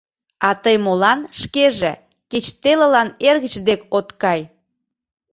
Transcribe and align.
А 0.47 0.49
тый 0.63 0.75
молан 0.85 1.19
шкеже 1.41 1.93
кеч 2.31 2.45
телылан 2.61 3.09
эргыч 3.27 3.53
дек 3.67 3.81
от 3.97 4.07
кай? 4.21 4.41